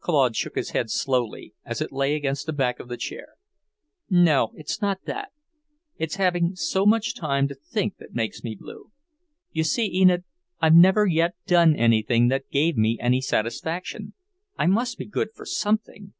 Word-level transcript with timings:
Claude 0.00 0.34
shook 0.34 0.56
his 0.56 0.70
head 0.70 0.90
slowly, 0.90 1.54
as 1.64 1.80
it 1.80 1.92
lay 1.92 2.16
against 2.16 2.46
the 2.46 2.52
back 2.52 2.80
of 2.80 2.88
the 2.88 2.96
chair. 2.96 3.34
"No, 4.10 4.50
it's 4.56 4.82
not 4.82 5.04
that. 5.04 5.28
It's 5.96 6.16
having 6.16 6.56
so 6.56 6.84
much 6.84 7.14
time 7.14 7.46
to 7.46 7.54
think 7.54 7.98
that 7.98 8.12
makes 8.12 8.42
me 8.42 8.56
blue. 8.56 8.90
You 9.52 9.62
see, 9.62 9.86
Enid, 9.94 10.24
I've 10.60 10.74
never 10.74 11.06
yet 11.06 11.36
done 11.46 11.76
anything 11.76 12.26
that 12.30 12.50
gave 12.50 12.76
me 12.76 12.98
any 13.00 13.20
satisfaction. 13.20 14.14
I 14.58 14.66
must 14.66 14.98
be 14.98 15.06
good 15.06 15.28
for 15.36 15.44
something. 15.46 16.14